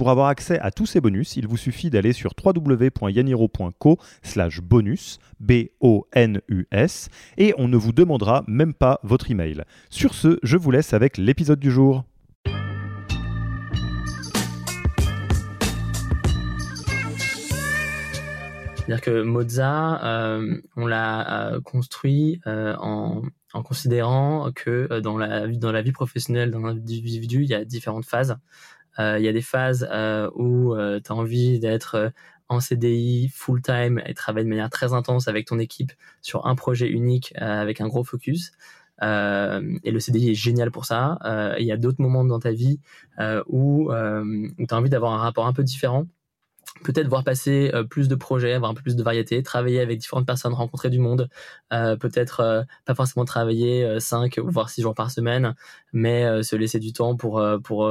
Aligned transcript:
Pour 0.00 0.08
avoir 0.08 0.28
accès 0.28 0.58
à 0.60 0.70
tous 0.70 0.86
ces 0.86 1.02
bonus, 1.02 1.36
il 1.36 1.46
vous 1.46 1.58
suffit 1.58 1.90
d'aller 1.90 2.14
sur 2.14 2.32
www.yaniro.co 2.42 3.98
slash 4.22 4.62
bonus, 4.62 5.18
B-O-N-U-S, 5.40 7.10
et 7.36 7.52
on 7.58 7.68
ne 7.68 7.76
vous 7.76 7.92
demandera 7.92 8.42
même 8.46 8.72
pas 8.72 8.98
votre 9.02 9.30
email. 9.30 9.62
Sur 9.90 10.14
ce, 10.14 10.38
je 10.42 10.56
vous 10.56 10.70
laisse 10.70 10.94
avec 10.94 11.18
l'épisode 11.18 11.60
du 11.60 11.70
jour. 11.70 12.04
C'est-à-dire 18.76 19.02
que 19.02 19.22
Mozart, 19.22 20.02
euh, 20.02 20.62
on 20.76 20.86
l'a 20.86 21.52
euh, 21.52 21.60
construit 21.60 22.40
euh, 22.46 22.74
en, 22.78 23.20
considérant 23.52 24.50
que 24.54 25.00
dans 25.00 25.18
la 25.18 25.82
vie 25.82 25.92
professionnelle 25.92 26.52
d'un 26.52 26.64
individu, 26.64 27.42
il 27.42 27.50
y 27.50 27.54
a 27.54 27.66
différentes 27.66 28.06
phases. 28.06 28.38
Euh, 28.98 29.18
il 29.18 29.24
y 29.24 29.28
a 29.28 29.32
des 29.32 29.42
phases 29.42 29.88
euh, 29.90 30.30
où 30.34 30.74
euh, 30.74 31.00
tu 31.02 31.12
as 31.12 31.14
envie 31.14 31.60
d'être 31.60 32.12
en 32.48 32.60
CDI 32.60 33.28
full 33.28 33.62
time 33.62 34.02
et 34.06 34.14
travailler 34.14 34.44
de 34.44 34.50
manière 34.50 34.70
très 34.70 34.92
intense 34.92 35.28
avec 35.28 35.46
ton 35.46 35.58
équipe 35.58 35.92
sur 36.20 36.46
un 36.46 36.56
projet 36.56 36.88
unique 36.88 37.32
avec 37.36 37.80
un 37.80 37.86
gros 37.86 38.02
focus. 38.02 38.52
Et 39.02 39.90
le 39.90 40.00
CDI 40.00 40.30
est 40.30 40.34
génial 40.34 40.72
pour 40.72 40.84
ça. 40.84 41.18
Il 41.60 41.64
y 41.64 41.70
a 41.70 41.76
d'autres 41.76 42.02
moments 42.02 42.24
dans 42.24 42.40
ta 42.40 42.50
vie 42.50 42.80
où, 43.46 43.92
où 43.92 44.66
tu 44.66 44.74
as 44.74 44.76
envie 44.76 44.90
d'avoir 44.90 45.12
un 45.12 45.18
rapport 45.18 45.46
un 45.46 45.52
peu 45.52 45.62
différent. 45.62 46.06
Peut-être 46.82 47.06
voir 47.06 47.22
passer 47.22 47.70
plus 47.88 48.08
de 48.08 48.16
projets, 48.16 48.52
avoir 48.52 48.72
un 48.72 48.74
peu 48.74 48.82
plus 48.82 48.96
de 48.96 49.02
variété, 49.04 49.40
travailler 49.44 49.80
avec 49.80 50.00
différentes 50.00 50.26
personnes, 50.26 50.52
rencontrer 50.52 50.90
du 50.90 50.98
monde. 50.98 51.28
Peut-être 51.70 52.66
pas 52.84 52.94
forcément 52.96 53.24
travailler 53.24 54.00
5 54.00 54.40
voire 54.40 54.70
6 54.70 54.82
jours 54.82 54.94
par 54.96 55.12
semaine, 55.12 55.54
mais 55.92 56.42
se 56.42 56.56
laisser 56.56 56.80
du 56.80 56.92
temps 56.92 57.14
pour, 57.14 57.40
pour, 57.62 57.88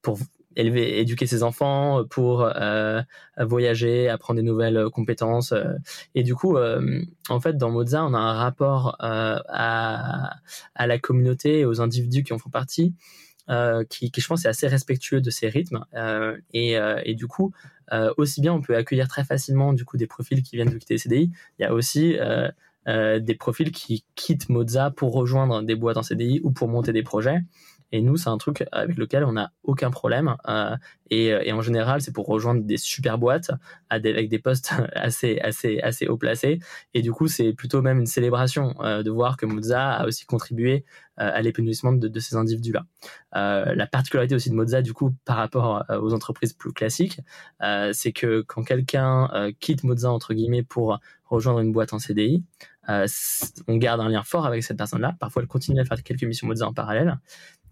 pour 0.00 0.18
élever, 0.56 0.98
éduquer 1.00 1.26
ses 1.26 1.42
enfants, 1.42 2.04
pour 2.08 2.42
euh, 2.42 3.02
voyager, 3.38 4.08
apprendre 4.08 4.40
des 4.40 4.46
nouvelles 4.46 4.76
euh, 4.76 4.90
compétences. 4.90 5.52
Euh. 5.52 5.74
Et 6.14 6.22
du 6.22 6.34
coup, 6.34 6.56
en 7.28 7.40
fait, 7.40 7.56
dans 7.56 7.70
Mozart, 7.70 8.08
on 8.08 8.14
a 8.14 8.18
un 8.18 8.34
rapport 8.34 8.96
à, 8.98 10.36
la 10.78 10.98
communauté 10.98 11.60
et 11.60 11.64
aux 11.64 11.80
individus 11.80 12.22
qui 12.24 12.32
en 12.32 12.38
font 12.38 12.50
partie. 12.50 12.94
qui, 13.88 14.12
je 14.16 14.26
pense 14.26 14.44
est 14.44 14.48
assez 14.48 14.68
respectueux 14.68 15.20
de 15.20 15.30
ces 15.30 15.48
rythmes 15.48 15.84
et, 16.52 17.14
du 17.14 17.26
coup 17.26 17.52
aussi 18.16 18.40
bien 18.40 18.52
on 18.52 18.60
peut 18.60 18.76
accueillir 18.76 19.08
très 19.08 19.24
facilement 19.24 19.72
du 19.72 19.84
coup 19.84 19.96
des 19.96 20.06
profils 20.06 20.42
qui 20.42 20.54
viennent 20.54 20.70
de 20.70 20.78
quitter 20.78 20.94
les 20.94 20.98
CDI 20.98 21.32
il 21.58 21.62
y 21.62 21.64
a 21.64 21.72
aussi 21.74 22.16
des 22.86 23.34
profils 23.34 23.72
qui 23.72 24.04
quittent 24.14 24.48
Mozart 24.48 24.94
pour 24.94 25.12
rejoindre 25.12 25.62
des 25.62 25.74
boîtes 25.74 25.96
en 25.96 26.02
CDI 26.02 26.40
ou 26.44 26.52
pour 26.52 26.68
monter 26.68 26.92
des 26.92 27.02
projets 27.02 27.42
et 27.92 28.02
nous, 28.02 28.16
c'est 28.16 28.28
un 28.28 28.38
truc 28.38 28.64
avec 28.72 28.96
lequel 28.96 29.24
on 29.24 29.32
n'a 29.32 29.52
aucun 29.62 29.90
problème. 29.90 30.36
Euh, 30.48 30.76
et, 31.10 31.26
et, 31.26 31.52
en 31.52 31.60
général, 31.60 32.00
c'est 32.00 32.12
pour 32.12 32.26
rejoindre 32.26 32.62
des 32.62 32.76
super 32.76 33.18
boîtes 33.18 33.50
avec 33.88 34.28
des 34.28 34.38
postes 34.38 34.72
assez, 34.94 35.38
assez, 35.40 35.80
assez 35.80 36.06
haut 36.06 36.16
placés. 36.16 36.60
Et 36.94 37.02
du 37.02 37.12
coup, 37.12 37.26
c'est 37.26 37.52
plutôt 37.52 37.82
même 37.82 37.98
une 37.98 38.06
célébration 38.06 38.74
euh, 38.80 39.02
de 39.02 39.10
voir 39.10 39.36
que 39.36 39.46
Moza 39.46 39.90
a 39.90 40.06
aussi 40.06 40.24
contribué 40.24 40.84
euh, 41.20 41.30
à 41.34 41.42
l'épanouissement 41.42 41.92
de, 41.92 42.08
de, 42.08 42.20
ces 42.20 42.36
individus-là. 42.36 42.86
Euh, 43.36 43.74
la 43.74 43.86
particularité 43.86 44.34
aussi 44.34 44.48
de 44.48 44.54
Moza, 44.54 44.80
du 44.80 44.94
coup, 44.94 45.14
par 45.26 45.36
rapport 45.36 45.84
euh, 45.90 46.00
aux 46.00 46.14
entreprises 46.14 46.54
plus 46.54 46.72
classiques, 46.72 47.20
c'est 47.92 48.12
que 48.12 48.40
quand 48.40 48.62
quelqu'un 48.62 49.28
quitte 49.60 49.84
Moza, 49.84 50.10
entre 50.10 50.32
guillemets, 50.32 50.62
pour 50.62 50.98
rejoindre 51.26 51.60
une 51.60 51.72
boîte 51.72 51.92
en 51.92 51.98
CDI, 51.98 52.42
on 52.88 53.76
garde 53.76 54.00
un 54.00 54.08
lien 54.08 54.22
fort 54.22 54.46
avec 54.46 54.62
cette 54.62 54.78
personne-là. 54.78 55.14
Parfois, 55.20 55.42
elle 55.42 55.48
continue 55.48 55.80
à 55.80 55.84
faire 55.84 56.02
quelques 56.02 56.24
missions 56.24 56.46
Moza 56.46 56.66
en 56.66 56.72
parallèle. 56.72 57.18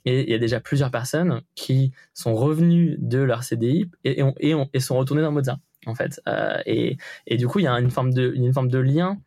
Et 0.05 0.23
il 0.23 0.31
y 0.31 0.35
a 0.35 0.39
déjà 0.39 0.61
plusieurs 0.61 0.91
personnes 0.91 1.43
qui 1.55 1.93
sont 2.15 2.35
revenues 2.35 2.97
de 2.99 3.19
leur 3.19 3.43
CDI 3.43 3.91
et, 4.05 4.23
sont 4.81 4.97
retournées 4.97 5.23
dans 5.23 5.33
Mozart, 5.33 5.59
en 5.87 5.95
fait. 5.95 6.21
Euh, 6.29 6.63
et, 6.67 6.97
du 7.37 7.47
coup, 7.49 7.59
il 7.59 7.65
y 7.65 7.67
a 7.69 7.73
une 7.79 7.91
forme 7.91 8.13
de, 8.13 8.79
lien 8.79 9.19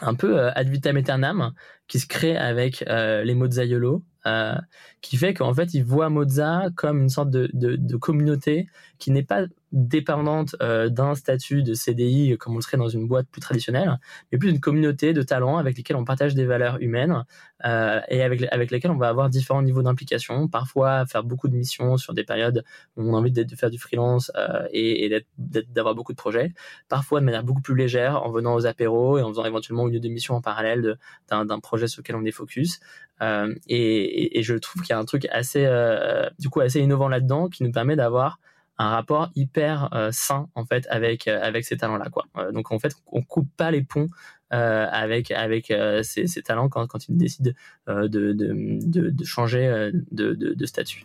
un 0.00 0.14
peu 0.14 0.38
euh, 0.38 0.50
ad 0.54 0.68
vitam 0.68 0.96
aeternam 0.96 1.52
qui 1.88 1.98
se 1.98 2.06
crée 2.06 2.36
avec 2.36 2.84
euh, 2.88 3.24
les 3.24 3.34
Mozzaiolo, 3.34 4.04
euh, 4.26 4.54
qui 5.00 5.16
fait 5.16 5.34
qu'en 5.34 5.54
fait, 5.54 5.74
ils 5.74 5.84
voient 5.84 6.10
Mozart 6.10 6.70
comme 6.76 7.02
une 7.02 7.08
sorte 7.08 7.30
de 7.30 7.96
communauté 7.96 8.66
qui 8.98 9.10
n'est 9.10 9.22
pas 9.22 9.46
dépendante 9.72 10.56
euh, 10.62 10.88
d'un 10.88 11.14
statut 11.14 11.62
de 11.62 11.74
CDI 11.74 12.36
comme 12.38 12.54
on 12.54 12.56
le 12.56 12.62
serait 12.62 12.76
dans 12.76 12.88
une 12.88 13.06
boîte 13.06 13.26
plus 13.30 13.40
traditionnelle, 13.40 13.98
mais 14.32 14.38
plus 14.38 14.50
une 14.50 14.60
communauté 14.60 15.12
de 15.12 15.22
talents 15.22 15.58
avec 15.58 15.76
lesquels 15.76 15.96
on 15.96 16.04
partage 16.04 16.34
des 16.34 16.44
valeurs 16.44 16.78
humaines 16.80 17.24
euh, 17.64 18.00
et 18.08 18.22
avec, 18.22 18.44
avec 18.50 18.70
lesquels 18.70 18.90
on 18.90 18.96
va 18.96 19.08
avoir 19.08 19.28
différents 19.28 19.62
niveaux 19.62 19.82
d'implication, 19.82 20.48
parfois 20.48 21.06
faire 21.06 21.24
beaucoup 21.24 21.48
de 21.48 21.54
missions 21.54 21.96
sur 21.96 22.14
des 22.14 22.24
périodes 22.24 22.64
où 22.96 23.02
on 23.02 23.14
a 23.14 23.18
envie 23.18 23.32
de 23.32 23.56
faire 23.56 23.70
du 23.70 23.78
freelance 23.78 24.32
euh, 24.36 24.66
et, 24.72 25.06
et 25.06 25.26
d'avoir 25.38 25.94
beaucoup 25.94 26.12
de 26.12 26.18
projets, 26.18 26.52
parfois 26.88 27.20
de 27.20 27.24
manière 27.24 27.44
beaucoup 27.44 27.62
plus 27.62 27.74
légère 27.74 28.22
en 28.22 28.30
venant 28.30 28.54
aux 28.54 28.66
apéros 28.66 29.18
et 29.18 29.22
en 29.22 29.28
faisant 29.28 29.44
éventuellement 29.44 29.88
une 29.88 29.96
ou 29.96 30.00
deux 30.00 30.08
missions 30.08 30.34
en 30.34 30.40
parallèle 30.40 30.98
d'un 31.30 31.60
projet 31.60 31.88
sur 31.88 32.02
lequel 32.02 32.16
on 32.16 32.24
est 32.24 32.30
focus. 32.30 32.80
Euh, 33.22 33.54
et, 33.68 34.38
et, 34.38 34.42
je 34.42 34.54
trouve 34.54 34.82
qu'il 34.82 34.90
y 34.90 34.92
a 34.92 34.98
un 34.98 35.04
truc 35.04 35.26
assez, 35.30 35.64
euh, 35.66 36.28
du 36.38 36.48
coup, 36.48 36.60
assez 36.60 36.80
innovant 36.80 37.08
là-dedans 37.08 37.48
qui 37.48 37.64
nous 37.64 37.72
permet 37.72 37.96
d'avoir 37.96 38.38
un 38.78 38.90
rapport 38.90 39.30
hyper 39.34 39.92
euh, 39.94 40.10
sain 40.12 40.48
en 40.54 40.64
fait 40.64 40.86
avec 40.88 41.26
euh, 41.26 41.40
avec 41.42 41.64
ces 41.64 41.76
talents 41.76 41.96
là 41.96 42.08
quoi. 42.10 42.26
Euh, 42.36 42.52
donc 42.52 42.70
en 42.72 42.78
fait 42.78 42.94
on 43.08 43.22
coupe 43.22 43.48
pas 43.56 43.70
les 43.70 43.82
ponts 43.82 44.08
avec 44.50 45.30
avec 45.30 45.66
ces, 46.02 46.26
ces, 46.26 46.42
talents 46.42 46.70
quand, 46.70 46.86
quand 46.86 47.06
ils 47.10 47.18
décident 47.18 47.50
de, 47.86 48.06
de, 48.08 48.32
de, 48.32 49.10
de 49.10 49.24
changer 49.24 49.90
de, 50.10 50.32
de 50.32 50.66
statut 50.66 51.04